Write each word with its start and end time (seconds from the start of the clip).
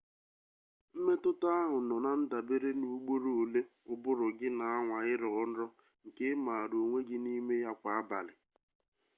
mmetụta 0.97 1.47
ahụ 1.61 1.77
nọ 1.87 1.95
na 2.05 2.11
ndabere 2.21 2.69
n'ugboro 2.79 3.29
ole 3.41 3.61
ụbụrụ 3.91 4.27
gị 4.39 4.47
na-anwa 4.57 4.97
ịrọ 5.13 5.27
nrọ 5.49 5.65
nke 6.05 6.23
ị 6.33 6.39
mara 6.45 6.75
onwe 6.83 6.99
gị 7.07 7.17
n'ime 7.23 7.55
ya 7.63 7.71
kwa 7.79 7.91
abalị 7.99 8.33